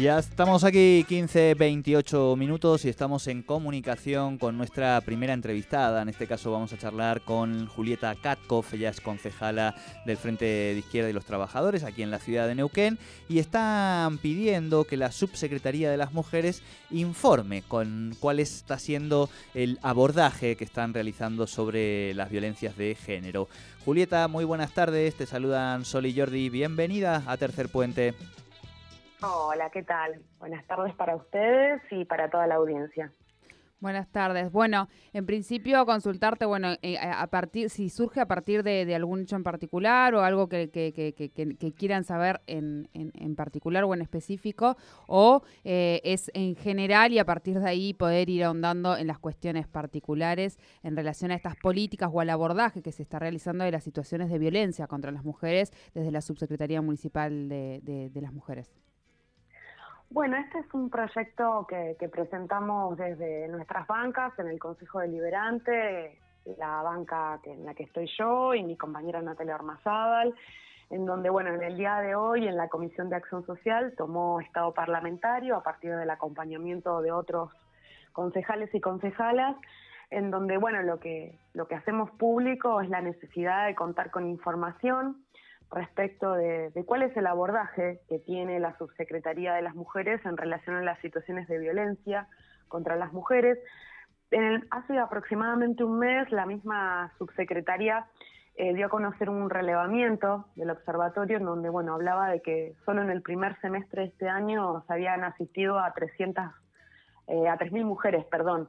Ya 0.00 0.18
estamos 0.18 0.64
aquí 0.64 1.04
15, 1.06 1.54
28 1.54 2.34
minutos 2.36 2.86
y 2.86 2.88
estamos 2.88 3.28
en 3.28 3.42
comunicación 3.42 4.38
con 4.38 4.56
nuestra 4.56 4.98
primera 5.02 5.34
entrevistada. 5.34 6.00
En 6.00 6.08
este 6.08 6.26
caso 6.26 6.50
vamos 6.50 6.72
a 6.72 6.78
charlar 6.78 7.20
con 7.20 7.66
Julieta 7.66 8.14
Katkoff, 8.14 8.72
ella 8.72 8.88
es 8.88 9.02
concejala 9.02 9.76
del 10.06 10.16
Frente 10.16 10.46
de 10.46 10.78
Izquierda 10.78 11.10
y 11.10 11.12
los 11.12 11.26
Trabajadores 11.26 11.84
aquí 11.84 12.02
en 12.02 12.10
la 12.10 12.18
ciudad 12.18 12.48
de 12.48 12.54
Neuquén 12.54 12.98
y 13.28 13.38
están 13.38 14.16
pidiendo 14.18 14.84
que 14.84 14.96
la 14.96 15.12
Subsecretaría 15.12 15.90
de 15.90 15.98
las 15.98 16.14
Mujeres 16.14 16.62
informe 16.90 17.62
con 17.62 18.16
cuál 18.18 18.40
está 18.40 18.78
siendo 18.78 19.28
el 19.54 19.78
abordaje 19.82 20.56
que 20.56 20.64
están 20.64 20.94
realizando 20.94 21.46
sobre 21.46 22.14
las 22.14 22.30
violencias 22.30 22.78
de 22.78 22.94
género. 22.94 23.46
Julieta, 23.84 24.26
muy 24.26 24.44
buenas 24.46 24.72
tardes, 24.72 25.14
te 25.16 25.26
saludan 25.26 25.84
Sol 25.84 26.06
y 26.06 26.18
Jordi, 26.18 26.48
bienvenida 26.48 27.22
a 27.26 27.36
Tercer 27.36 27.68
Puente. 27.68 28.14
Hola, 29.24 29.70
¿qué 29.70 29.84
tal? 29.84 30.20
Buenas 30.40 30.66
tardes 30.66 30.94
para 30.96 31.14
ustedes 31.14 31.80
y 31.92 32.04
para 32.04 32.28
toda 32.28 32.48
la 32.48 32.56
audiencia. 32.56 33.12
Buenas 33.78 34.08
tardes. 34.10 34.50
Bueno, 34.50 34.88
en 35.12 35.26
principio 35.26 35.84
consultarte, 35.86 36.44
bueno, 36.44 36.74
eh, 36.82 36.98
a 36.98 37.26
partir, 37.28 37.68
si 37.68 37.88
surge 37.88 38.20
a 38.20 38.26
partir 38.26 38.62
de, 38.62 38.92
algún 38.94 39.22
hecho 39.22 39.34
en 39.36 39.42
particular 39.42 40.14
o 40.14 40.22
algo 40.22 40.48
que, 40.48 40.70
quieran 41.76 42.04
saber 42.04 42.40
en, 42.46 42.88
particular 43.36 43.84
o 43.84 43.94
en 43.94 44.02
específico, 44.02 44.76
o 45.06 45.42
eh, 45.64 46.00
es 46.04 46.30
en 46.34 46.54
general 46.54 47.12
y 47.12 47.18
a 47.18 47.24
partir 47.24 47.58
de 47.58 47.68
ahí 47.68 47.92
poder 47.92 48.28
ir 48.28 48.44
ahondando 48.44 48.96
en 48.96 49.08
las 49.08 49.18
cuestiones 49.18 49.66
particulares 49.66 50.58
en 50.84 50.96
relación 50.96 51.32
a 51.32 51.34
estas 51.34 51.56
políticas 51.56 52.10
o 52.12 52.20
al 52.20 52.30
abordaje 52.30 52.82
que 52.82 52.92
se 52.92 53.02
está 53.02 53.18
realizando 53.18 53.64
de 53.64 53.72
las 53.72 53.82
situaciones 53.82 54.30
de 54.30 54.38
violencia 54.38 54.86
contra 54.86 55.10
las 55.10 55.24
mujeres 55.24 55.72
desde 55.92 56.12
la 56.12 56.20
Subsecretaría 56.20 56.82
Municipal 56.82 57.48
de 57.48 58.20
las 58.20 58.32
Mujeres. 58.32 58.72
Bueno, 60.12 60.36
este 60.36 60.58
es 60.58 60.66
un 60.74 60.90
proyecto 60.90 61.66
que, 61.66 61.96
presentamos 62.10 62.98
desde 62.98 63.48
nuestras 63.48 63.86
bancas 63.86 64.38
en 64.38 64.48
el 64.48 64.58
Consejo 64.58 64.98
Deliberante, 65.00 66.18
la 66.58 66.82
banca 66.82 67.40
en 67.44 67.64
la 67.64 67.72
que 67.72 67.84
estoy 67.84 68.10
yo 68.18 68.52
y 68.52 68.62
mi 68.62 68.76
compañera 68.76 69.22
Natalia 69.22 69.54
Ormazábal, 69.54 70.34
en 70.90 71.06
donde, 71.06 71.30
bueno, 71.30 71.54
en 71.54 71.62
el 71.62 71.78
día 71.78 72.00
de 72.00 72.14
hoy 72.14 72.46
en 72.46 72.58
la 72.58 72.68
Comisión 72.68 73.08
de 73.08 73.16
Acción 73.16 73.46
Social 73.46 73.94
tomó 73.96 74.38
estado 74.40 74.74
parlamentario 74.74 75.56
a 75.56 75.62
partir 75.62 75.96
del 75.96 76.10
acompañamiento 76.10 77.00
de 77.00 77.10
otros 77.10 77.50
concejales 78.12 78.68
y 78.74 78.82
concejalas, 78.82 79.56
en 80.10 80.30
donde, 80.30 80.58
bueno, 80.58 80.82
lo 80.82 81.00
que, 81.00 81.38
lo 81.54 81.66
que 81.66 81.74
hacemos 81.74 82.10
público 82.10 82.82
es 82.82 82.90
la 82.90 83.00
necesidad 83.00 83.66
de 83.66 83.74
contar 83.74 84.10
con 84.10 84.26
información 84.26 85.24
respecto 85.72 86.32
de, 86.34 86.70
cuál 86.86 87.02
es 87.02 87.16
el 87.16 87.26
abordaje 87.26 88.00
que 88.08 88.18
tiene 88.18 88.60
la 88.60 88.76
Subsecretaría 88.78 89.54
de 89.54 89.62
las 89.62 89.74
Mujeres 89.74 90.24
en 90.24 90.36
relación 90.36 90.76
a 90.76 90.82
las 90.82 91.00
situaciones 91.00 91.48
de 91.48 91.58
violencia 91.58 92.28
contra 92.68 92.96
las 92.96 93.12
mujeres. 93.12 93.58
hace 94.70 94.98
aproximadamente 94.98 95.84
un 95.84 95.98
mes, 95.98 96.30
la 96.30 96.46
misma 96.46 97.12
subsecretaría 97.18 98.06
eh, 98.54 98.74
dio 98.74 98.86
a 98.86 98.90
conocer 98.90 99.30
un 99.30 99.48
relevamiento 99.48 100.46
del 100.56 100.70
observatorio 100.70 101.38
en 101.38 101.44
donde, 101.44 101.70
bueno, 101.70 101.94
hablaba 101.94 102.28
de 102.28 102.40
que 102.42 102.74
solo 102.84 103.02
en 103.02 103.10
el 103.10 103.22
primer 103.22 103.58
semestre 103.60 104.02
de 104.02 104.08
este 104.08 104.28
año 104.28 104.84
se 104.86 104.92
habían 104.92 105.24
asistido 105.24 105.78
a 105.78 105.92
300, 105.92 106.44
eh, 107.28 107.48
a 107.48 107.56
3.000 107.58 107.84
mujeres, 107.84 108.24
perdón, 108.26 108.68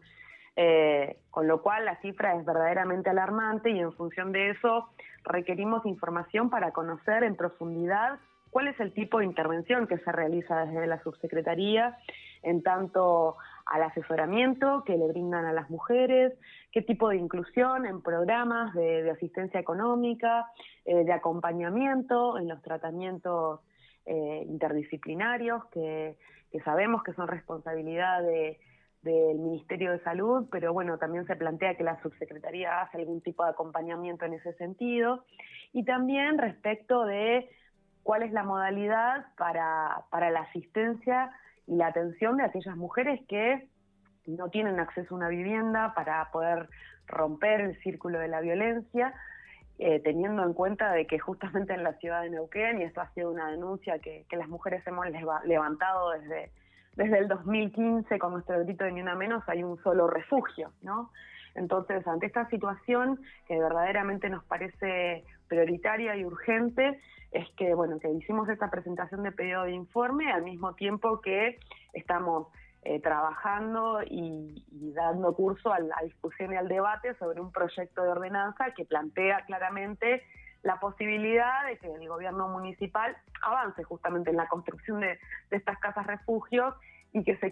eh, 0.55 1.17
con 1.31 1.47
lo 1.47 1.61
cual 1.63 1.85
la 1.85 1.99
cifra 2.01 2.35
es 2.35 2.45
verdaderamente 2.45 3.09
alarmante 3.09 3.71
y 3.71 3.79
en 3.79 3.91
función 3.93 4.31
de 4.31 4.51
eso 4.51 4.89
requerimos 5.23 5.85
información 5.85 6.49
para 6.49 6.71
conocer 6.71 7.23
en 7.23 7.35
profundidad 7.35 8.19
cuál 8.51 8.67
es 8.67 8.79
el 8.79 8.93
tipo 8.93 9.17
de 9.17 9.25
intervención 9.25 9.87
que 9.87 9.97
se 9.97 10.11
realiza 10.11 10.65
desde 10.65 10.85
la 10.85 11.01
subsecretaría 11.01 11.97
en 12.43 12.61
tanto 12.61 13.37
al 13.65 13.81
asesoramiento 13.81 14.83
que 14.83 14.95
le 14.95 15.07
brindan 15.07 15.45
a 15.45 15.53
las 15.53 15.71
mujeres, 15.71 16.33
qué 16.71 16.83
tipo 16.83 17.09
de 17.09 17.15
inclusión 17.15 17.87
en 17.87 18.03
programas 18.03 18.75
de, 18.75 19.09
asistencia 19.09 19.59
económica, 19.59 20.45
eh, 20.85 21.03
de 21.03 21.13
acompañamiento 21.13 22.37
en 22.37 22.47
los 22.47 22.61
tratamientos 22.61 23.61
eh, 24.05 24.45
interdisciplinarios 24.47 25.65
que 25.71 26.15
sabemos 26.63 27.01
que 27.01 27.13
son 27.13 27.27
responsabilidad 27.27 28.21
de 28.21 28.59
del 29.03 29.37
Ministerio 29.37 29.91
de 29.91 29.99
Salud, 29.99 30.47
pero 30.51 30.73
bueno, 30.73 30.97
también 30.97 31.27
se 31.27 31.35
plantea 31.35 31.75
que 31.75 31.83
la 31.83 32.01
subsecretaría 32.01 32.81
hace 32.81 32.97
algún 32.97 33.21
tipo 33.21 33.43
de 33.43 33.51
acompañamiento 33.51 34.25
en 34.25 34.33
ese 34.33 34.53
sentido. 34.53 35.25
Y 35.73 35.83
también 35.83 36.37
respecto 36.37 37.05
de 37.05 37.49
cuál 38.03 38.23
es 38.23 38.31
la 38.31 38.43
modalidad 38.43 39.25
para, 39.37 40.03
para 40.09 40.31
la 40.31 40.41
asistencia 40.41 41.31
y 41.67 41.75
la 41.75 41.87
atención 41.87 42.37
de 42.37 42.43
aquellas 42.43 42.77
mujeres 42.77 43.21
que 43.27 43.67
no 44.25 44.49
tienen 44.49 44.79
acceso 44.79 45.13
a 45.13 45.17
una 45.17 45.27
vivienda 45.27 45.93
para 45.93 46.29
poder 46.31 46.69
romper 47.07 47.61
el 47.61 47.79
círculo 47.81 48.19
de 48.19 48.29
la 48.29 48.39
violencia, 48.39 49.13
eh, 49.79 49.99
teniendo 49.99 50.43
en 50.43 50.53
cuenta 50.53 50.93
de 50.93 51.07
que 51.07 51.19
justamente 51.19 51.73
en 51.73 51.83
la 51.83 51.93
ciudad 51.93 52.21
de 52.21 52.29
Neuquén, 52.29 52.79
y 52.79 52.83
esto 52.83 53.01
ha 53.01 53.11
sido 53.13 53.31
una 53.31 53.51
denuncia 53.51 53.99
que, 53.99 54.25
que 54.29 54.37
las 54.37 54.47
mujeres 54.47 54.85
hemos 54.87 55.07
levantado 55.43 56.11
desde 56.11 56.51
desde 56.95 57.19
el 57.19 57.27
2015 57.27 58.19
con 58.19 58.33
nuestro 58.33 58.59
grito 58.59 58.83
de 58.83 58.91
Ni 58.91 59.01
Una 59.01 59.15
Menos 59.15 59.43
hay 59.47 59.63
un 59.63 59.81
solo 59.83 60.07
refugio, 60.07 60.71
¿no? 60.81 61.11
Entonces, 61.55 62.05
ante 62.07 62.25
esta 62.25 62.49
situación 62.49 63.19
que 63.47 63.59
verdaderamente 63.59 64.29
nos 64.29 64.43
parece 64.45 65.23
prioritaria 65.47 66.15
y 66.15 66.25
urgente, 66.25 66.99
es 67.31 67.47
que, 67.57 67.73
bueno, 67.73 67.99
que 67.99 68.09
hicimos 68.09 68.49
esta 68.49 68.69
presentación 68.69 69.23
de 69.23 69.31
pedido 69.31 69.63
de 69.63 69.71
informe 69.71 70.31
al 70.31 70.43
mismo 70.43 70.73
tiempo 70.73 71.21
que 71.21 71.59
estamos 71.93 72.47
eh, 72.83 72.99
trabajando 72.99 74.01
y, 74.03 74.63
dando 74.93 75.33
curso 75.33 75.71
a 75.71 75.79
la 75.79 75.95
discusión 76.03 76.53
y 76.53 76.57
al 76.57 76.67
debate 76.67 77.15
sobre 77.15 77.41
un 77.41 77.51
proyecto 77.51 78.03
de 78.03 78.09
ordenanza 78.09 78.73
que 78.75 78.85
plantea 78.85 79.45
claramente 79.45 80.23
la 80.63 80.79
posibilidad 80.79 81.65
de 81.67 81.77
que 81.77 81.93
el 81.93 82.07
gobierno 82.07 82.47
municipal 82.47 83.15
avance 83.41 83.83
justamente 83.83 84.31
en 84.31 84.37
la 84.37 84.47
construcción 84.47 85.01
de, 85.01 85.19
estas 85.51 85.77
casas 85.79 86.07
refugios 86.07 86.73
y 87.11 87.23
que 87.23 87.37
se 87.37 87.51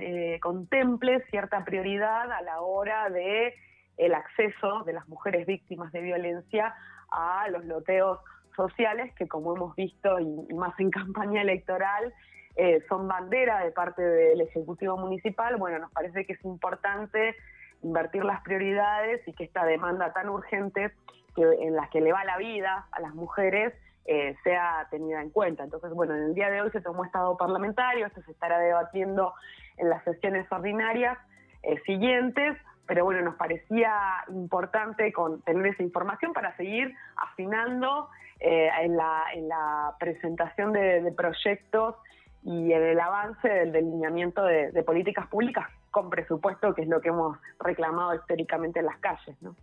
eh, 0.00 0.40
contemple 0.40 1.24
cierta 1.30 1.64
prioridad 1.64 2.32
a 2.32 2.40
la 2.42 2.60
hora 2.60 3.10
de 3.10 3.54
el 3.98 4.14
acceso 4.14 4.84
de 4.84 4.94
las 4.94 5.06
mujeres 5.08 5.46
víctimas 5.46 5.92
de 5.92 6.00
violencia 6.00 6.74
a 7.10 7.48
los 7.48 7.64
loteos 7.64 8.18
sociales 8.56 9.12
que 9.16 9.28
como 9.28 9.54
hemos 9.54 9.74
visto 9.76 10.18
y, 10.20 10.54
más 10.54 10.78
en 10.78 10.90
campaña 10.90 11.42
electoral 11.42 12.14
eh, 12.56 12.82
son 12.88 13.08
bandera 13.08 13.62
de 13.64 13.72
parte 13.72 14.02
del 14.02 14.40
Ejecutivo 14.40 14.96
Municipal. 14.96 15.56
Bueno, 15.56 15.78
nos 15.78 15.92
parece 15.92 16.26
que 16.26 16.34
es 16.34 16.44
importante 16.44 17.36
invertir 17.82 18.24
las 18.24 18.42
prioridades 18.42 19.26
y 19.26 19.32
que 19.32 19.44
esta 19.44 19.64
demanda 19.64 20.12
tan 20.12 20.28
urgente 20.28 20.92
que, 21.40 21.66
en 21.66 21.74
la 21.74 21.88
que 21.88 22.00
le 22.00 22.12
va 22.12 22.24
la 22.24 22.36
vida 22.36 22.86
a 22.92 23.00
las 23.00 23.14
mujeres 23.14 23.72
eh, 24.06 24.34
sea 24.42 24.88
tenida 24.90 25.22
en 25.22 25.30
cuenta. 25.30 25.62
Entonces, 25.62 25.92
bueno, 25.92 26.16
en 26.16 26.24
el 26.24 26.34
día 26.34 26.50
de 26.50 26.62
hoy 26.62 26.70
se 26.70 26.80
tomó 26.80 27.04
estado 27.04 27.36
parlamentario, 27.36 28.06
esto 28.06 28.22
se 28.22 28.32
estará 28.32 28.58
debatiendo 28.58 29.34
en 29.76 29.88
las 29.88 30.02
sesiones 30.04 30.50
ordinarias 30.50 31.18
eh, 31.62 31.80
siguientes, 31.86 32.56
pero 32.86 33.04
bueno, 33.04 33.22
nos 33.22 33.36
parecía 33.36 33.92
importante 34.28 35.12
con, 35.12 35.42
tener 35.42 35.66
esa 35.66 35.82
información 35.82 36.32
para 36.32 36.56
seguir 36.56 36.94
afinando 37.16 38.08
eh, 38.40 38.68
en, 38.80 38.96
la, 38.96 39.24
en, 39.34 39.48
la, 39.48 39.94
presentación 40.00 40.72
de, 40.72 41.12
proyectos 41.16 41.94
y 42.42 42.72
en 42.72 42.82
el 42.82 42.98
avance 42.98 43.48
del 43.48 43.70
delineamiento 43.70 44.42
de, 44.42 44.82
políticas 44.82 45.28
públicas 45.28 45.68
con 45.90 46.10
presupuesto, 46.10 46.74
que 46.74 46.82
es 46.82 46.88
lo 46.88 47.00
que 47.00 47.10
hemos 47.10 47.38
reclamado 47.60 48.14
históricamente 48.14 48.80
en 48.80 48.86
las 48.86 48.98
calles. 48.98 49.36
¿no? 49.40 49.54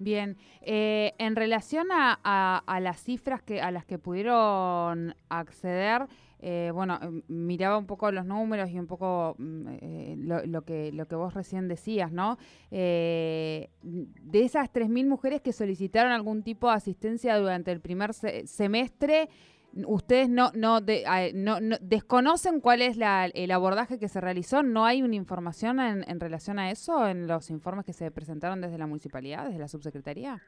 Bien, 0.00 0.36
eh, 0.60 1.14
en 1.18 1.34
relación 1.34 1.88
a, 1.90 2.62
las 2.80 3.02
cifras 3.02 3.42
que 3.42 3.60
a 3.60 3.72
las 3.72 3.84
que 3.84 3.98
pudieron 3.98 5.14
acceder, 5.28 6.06
eh, 6.40 6.70
bueno, 6.72 7.00
em, 7.02 7.22
miraba 7.26 7.78
un 7.78 7.86
poco 7.86 8.12
los 8.12 8.24
números 8.24 8.70
y 8.70 8.78
un 8.78 8.86
poco 8.86 9.34
mm, 9.38 9.66
eh, 9.80 10.14
lo, 10.46 10.62
que 10.62 10.92
lo 10.92 11.08
que 11.08 11.16
vos 11.16 11.34
recién 11.34 11.66
decías, 11.66 12.12
¿no? 12.12 12.38
de 12.70 13.68
esas 14.32 14.72
3.000 14.72 15.06
mujeres 15.06 15.40
que 15.40 15.52
solicitaron 15.52 16.12
algún 16.12 16.44
tipo 16.44 16.68
de 16.68 16.74
asistencia 16.74 17.36
durante 17.36 17.72
el 17.72 17.80
primer 17.80 18.14
semestre, 18.14 19.28
ustedes 19.86 20.28
no, 20.28 20.50
no, 20.54 20.80
no, 20.80 21.76
desconocen 21.80 22.60
cuál 22.60 22.82
es 22.82 22.98
el 22.98 23.50
abordaje 23.50 23.98
que 23.98 24.08
se 24.08 24.20
realizó, 24.20 24.62
no 24.62 24.84
hay 24.84 25.02
una 25.02 25.14
información 25.14 25.80
en, 25.80 26.20
relación 26.20 26.58
a 26.58 26.70
eso 26.70 27.06
en 27.06 27.26
los 27.26 27.50
informes 27.50 27.84
que 27.84 27.92
se 27.92 28.10
presentaron 28.10 28.60
desde 28.60 28.78
la 28.78 28.86
municipalidad, 28.86 29.44
desde 29.44 29.58
la 29.58 29.68
subsecretaría. 29.68 30.40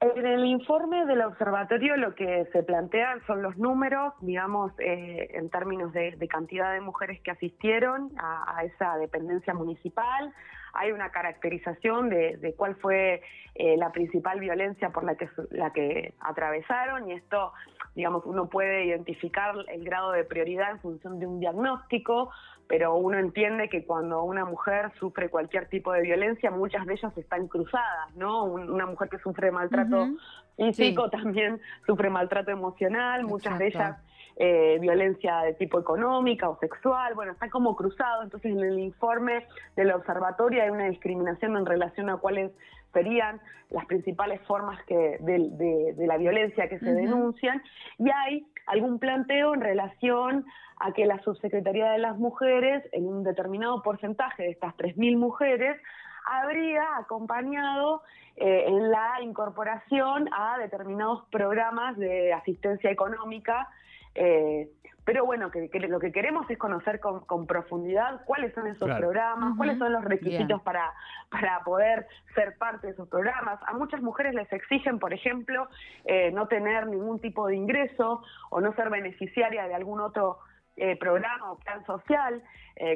En 0.00 0.26
el 0.26 0.44
informe 0.44 1.06
del 1.06 1.22
observatorio 1.22 1.96
lo 1.96 2.14
que 2.14 2.46
se 2.52 2.62
plantean 2.62 3.24
son 3.26 3.42
los 3.42 3.56
números, 3.56 4.12
digamos, 4.20 4.72
eh, 4.78 5.30
en 5.32 5.48
términos 5.48 5.92
de, 5.92 6.16
cantidad 6.28 6.74
de 6.74 6.80
mujeres 6.80 7.20
que 7.22 7.30
asistieron 7.30 8.10
a, 8.18 8.64
esa 8.64 8.96
dependencia 8.98 9.54
municipal, 9.54 10.32
hay 10.74 10.92
una 10.92 11.10
caracterización 11.10 12.10
de, 12.10 12.54
cuál 12.56 12.76
fue 12.76 13.22
eh, 13.54 13.76
la 13.76 13.92
principal 13.92 14.40
violencia 14.40 14.90
por 14.90 15.04
la 15.04 15.16
que, 15.16 15.28
la 15.50 15.72
que 15.72 16.14
atravesaron 16.20 17.08
y 17.08 17.14
esto, 17.14 17.52
digamos, 17.94 18.24
uno 18.26 18.48
puede 18.48 18.84
identificar 18.84 19.54
el 19.68 19.84
grado 19.84 20.12
de 20.12 20.24
prioridad 20.24 20.70
en 20.72 20.80
función 20.80 21.18
de 21.20 21.26
un 21.26 21.40
diagnóstico, 21.40 22.30
pero 22.66 22.96
uno 22.96 23.18
entiende 23.18 23.68
que 23.68 23.84
cuando 23.84 24.22
una 24.22 24.44
mujer 24.44 24.92
sufre 24.98 25.28
cualquier 25.28 25.68
tipo 25.68 25.92
de 25.92 26.02
violencia, 26.02 26.50
muchas 26.50 26.86
de 26.86 26.94
ellas 26.94 27.16
están 27.16 27.48
cruzadas, 27.48 28.14
¿no? 28.16 28.44
una 28.44 28.86
mujer 28.86 29.08
que 29.08 29.18
sufre 29.18 29.50
maltrato 29.50 30.08
físico 30.56 31.10
también 31.10 31.60
sufre 31.86 32.10
maltrato 32.10 32.50
emocional, 32.50 33.24
muchas 33.24 33.58
de 33.58 33.66
ellas 33.66 33.98
eh, 34.36 34.78
violencia 34.80 35.38
de 35.42 35.54
tipo 35.54 35.78
económica 35.78 36.48
o 36.48 36.58
sexual, 36.58 37.14
bueno, 37.14 37.32
está 37.32 37.48
como 37.50 37.76
cruzado, 37.76 38.24
entonces 38.24 38.50
en 38.50 38.60
el 38.60 38.78
informe 38.80 39.46
del 39.76 39.92
observatorio 39.92 40.62
hay 40.62 40.70
una 40.70 40.86
discriminación 40.86 41.56
en 41.56 41.66
relación 41.66 42.10
a 42.10 42.16
cuáles 42.16 42.50
serían 42.94 43.40
las 43.70 43.84
principales 43.84 44.40
formas 44.46 44.82
que 44.84 45.18
de, 45.20 45.94
la 46.06 46.16
violencia 46.16 46.68
que 46.68 46.78
se 46.78 46.92
denuncian. 46.92 47.62
Y 47.98 48.08
hay 48.10 48.46
algún 48.66 48.98
planteo 48.98 49.52
en 49.54 49.60
relación 49.60 50.46
a 50.80 50.92
que 50.92 51.04
la 51.04 51.20
subsecretaría 51.22 51.90
de 51.90 51.98
las 51.98 52.16
mujeres, 52.16 52.82
en 52.92 53.06
un 53.06 53.22
determinado 53.22 53.82
porcentaje 53.82 54.44
de 54.44 54.50
estas 54.50 54.74
3.000 54.76 55.18
mujeres, 55.18 55.80
habría 56.24 56.96
acompañado 56.96 58.02
eh, 58.36 58.64
en 58.66 58.90
la 58.90 59.20
incorporación 59.20 60.28
a 60.32 60.56
determinados 60.58 61.24
programas 61.30 61.96
de 61.98 62.32
asistencia 62.32 62.90
económica 62.90 63.68
eh, 64.14 64.68
pero 65.04 65.26
bueno, 65.26 65.50
que, 65.50 65.68
lo 65.80 66.00
que 66.00 66.12
queremos 66.12 66.48
es 66.48 66.56
conocer 66.56 66.98
con, 66.98 67.46
profundidad 67.46 68.24
cuáles 68.24 68.54
son 68.54 68.66
esos 68.68 68.88
programas, 68.88 69.54
cuáles 69.56 69.78
son 69.78 69.92
los 69.92 70.02
requisitos 70.02 70.62
para, 70.62 70.90
para 71.30 71.62
poder 71.62 72.06
ser 72.34 72.56
parte 72.56 72.86
de 72.86 72.94
esos 72.94 73.08
programas. 73.08 73.60
A 73.66 73.74
muchas 73.74 74.00
mujeres 74.00 74.34
les 74.34 74.50
exigen, 74.50 74.98
por 74.98 75.12
ejemplo, 75.12 75.68
eh, 76.06 76.30
no 76.32 76.48
tener 76.48 76.86
ningún 76.86 77.20
tipo 77.20 77.46
de 77.48 77.56
ingreso 77.56 78.22
o 78.48 78.60
no 78.62 78.72
ser 78.74 78.88
beneficiaria 78.88 79.68
de 79.68 79.74
algún 79.74 80.00
otro 80.00 80.38
eh, 80.76 80.96
programa 80.96 81.52
o 81.52 81.58
plan 81.58 81.84
social, 81.84 82.42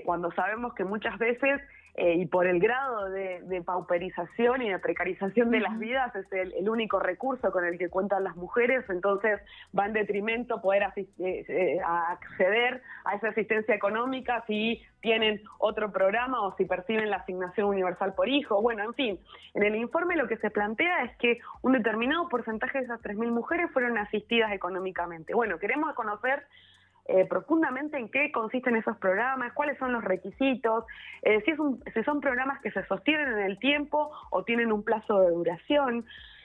cuando 0.04 0.32
sabemos 0.32 0.74
que 0.74 0.82
muchas 0.82 1.16
veces 1.18 1.60
eh, 1.94 2.14
y 2.14 2.26
por 2.26 2.46
el 2.46 2.60
grado 2.60 3.10
de, 3.10 3.62
pauperización 3.64 4.62
y 4.62 4.70
de 4.70 4.78
precarización 4.78 5.50
de 5.50 5.60
las 5.60 5.78
vidas 5.78 6.14
es 6.14 6.26
el, 6.32 6.68
único 6.68 7.00
recurso 7.00 7.50
con 7.50 7.64
el 7.64 7.76
que 7.76 7.88
cuentan 7.88 8.24
las 8.24 8.36
mujeres, 8.36 8.84
entonces 8.88 9.40
va 9.76 9.86
en 9.86 9.92
detrimento 9.92 10.60
poder 10.60 10.84
eh, 10.96 11.06
eh, 11.18 11.78
acceder 11.84 12.82
a 13.04 13.16
esa 13.16 13.28
asistencia 13.28 13.74
económica 13.74 14.44
si 14.46 14.80
tienen 15.00 15.42
otro 15.58 15.90
programa 15.90 16.40
o 16.42 16.56
si 16.56 16.64
perciben 16.64 17.10
la 17.10 17.16
asignación 17.16 17.66
universal 17.68 18.14
por 18.14 18.28
hijo. 18.28 18.62
Bueno, 18.62 18.84
en 18.84 18.94
fin, 18.94 19.20
en 19.54 19.62
el 19.64 19.74
informe 19.76 20.16
lo 20.16 20.28
que 20.28 20.36
se 20.36 20.50
plantea 20.50 21.04
es 21.04 21.16
que 21.16 21.40
un 21.62 21.72
determinado 21.72 22.28
porcentaje 22.28 22.78
de 22.78 22.84
esas 22.84 23.00
3.000 23.02 23.30
mujeres 23.30 23.70
fueron 23.72 23.98
asistidas 23.98 24.52
económicamente. 24.52 25.34
Bueno, 25.34 25.58
queremos 25.58 25.94
conocer 25.94 26.44
eh, 27.08 27.24
profundamente 27.24 27.96
en 27.96 28.10
qué 28.10 28.30
consisten 28.30 28.76
esos 28.76 28.96
programas, 28.98 29.54
cuáles 29.54 29.78
son 29.78 29.92
los 29.92 30.04
requisitos, 30.04 30.84
eh, 31.22 31.42
si, 31.44 31.52
es 31.52 31.58
si 31.94 32.02
son 32.04 32.20
programas 32.20 32.60
que 32.60 32.70
se 32.70 32.84
sostienen 32.84 33.28
en 33.28 33.38
el 33.38 33.58
tiempo 33.58 34.10
o 34.30 34.44
tienen 34.44 34.70
un 34.72 34.84
plazo 34.84 35.20
de 35.22 35.30
duración, 35.30 36.04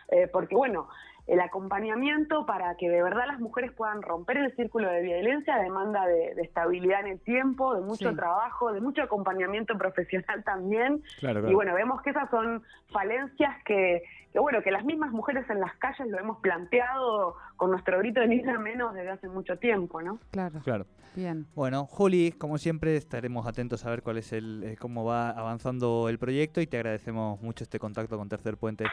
eh, 0.10 0.30
porque 0.31 0.56
bueno, 0.56 0.88
el 1.25 1.40
acompañamiento 1.40 2.46
para 2.46 2.75
que 2.75 2.90
de 2.90 3.02
verdad 3.02 3.25
las 3.28 3.40
mujeres 3.40 3.72
puedan 3.72 4.02
romper 4.02 4.38
el 4.38 4.56
círculo 4.56 4.90
de 4.90 5.02
violencia 5.02 5.58
demanda 5.58 6.06
de, 6.06 6.34
estabilidad 6.42 7.02
en 7.02 7.14
el 7.14 7.20
tiempo, 7.22 7.75
de 7.75 7.81
mucho 7.81 8.14
trabajo, 8.14 8.74
de 8.74 8.81
mucho 8.81 9.04
acompañamiento 9.04 9.78
profesional 9.78 10.44
también. 10.44 11.02
Y 11.22 11.54
bueno, 11.54 11.74
vemos 11.74 12.02
que 12.02 12.10
esas 12.10 12.30
son 12.30 12.62
falencias 12.92 13.56
que, 13.64 14.04
bueno, 14.36 14.62
que 14.62 14.72
las 14.72 14.84
mismas 14.84 15.12
mujeres 15.12 15.50
en 15.50 15.62
las 15.62 15.74
calles 15.78 16.08
lo 16.08 16.20
hemos 16.20 16.40
planteado 16.40 17.36
con 17.56 17.72
nuestro 17.72 18.00
grito 18.00 18.20
de 18.20 18.28
niña 18.28 18.60
menos 18.60 18.94
desde 18.94 19.12
hace 19.12 19.30
mucho 19.30 19.58
tiempo, 19.58 20.02
¿no? 20.02 20.20
Claro. 20.31 20.60
Claro. 20.64 20.86
Bien. 21.16 21.46
Bueno, 21.54 21.86
Juli, 21.86 22.31
como 22.31 22.58
siempre 22.58 22.98
estaremos 22.98 23.46
atentos 23.46 23.86
a 23.86 23.90
ver 23.92 24.02
cuál 24.02 24.18
es 24.18 24.34
el 24.34 24.64
eh, 24.64 24.78
cómo 24.80 25.06
va 25.06 25.30
avanzando 25.30 26.10
el 26.10 26.18
proyecto 26.18 26.60
y 26.60 26.66
te 26.66 26.78
agradecemos 26.78 27.40
mucho 27.42 27.64
este 27.64 27.78
contacto 27.78 28.18
con 28.18 28.30
Tercer 28.30 28.58
Puente. 28.58 28.86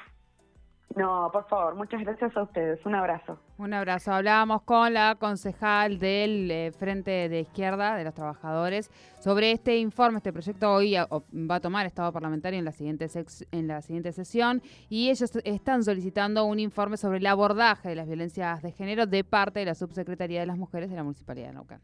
No, 0.97 1.31
por 1.33 1.47
favor, 1.47 1.77
muchas 1.77 2.01
gracias 2.01 2.37
a 2.37 2.43
ustedes. 2.43 2.85
Un 2.85 2.97
abrazo. 2.97 3.39
Un 3.59 3.73
abrazo. 3.73 4.13
Hablábamos 4.13 4.63
con 4.63 4.93
la 4.93 5.15
concejal 5.15 6.01
del 6.01 6.51
eh, 6.51 6.73
Frente 6.73 7.29
de 7.29 7.41
Izquierda 7.41 7.95
de 7.95 8.03
los 8.03 8.13
Trabajadores 8.13 8.91
sobre 9.21 9.53
este 9.53 9.79
informe. 9.79 10.19
Este 10.19 10.33
proyecto 10.33 10.73
hoy 10.73 10.97
va 10.97 11.55
a 11.55 11.61
tomar 11.61 11.87
estado 11.87 12.13
parlamentario 12.13 12.59
en 12.59 12.65
la 12.65 12.73
siguiente, 12.73 13.07
en 13.53 13.69
la 13.69 13.83
siguiente 13.83 14.11
sesión 14.11 14.63
y 14.89 15.11
ellos 15.11 15.31
están 15.45 15.85
solicitando 15.85 16.45
un 16.45 16.59
informe 16.59 16.97
sobre 16.97 17.19
el 17.19 17.27
abordaje 17.27 17.91
de 17.91 17.95
las 17.95 18.09
violencias 18.09 18.61
de 18.61 18.73
género 18.73 19.07
de 19.07 19.23
parte 19.23 19.61
de 19.61 19.67
la 19.67 19.77
Subsecretaría 19.77 20.41
de 20.41 20.47
las 20.47 20.59
Mujeres 20.59 20.91
de 20.91 20.97
la 20.97 21.05
Municipalidad 21.05 21.49
de 21.49 21.55
Naucán. 21.55 21.81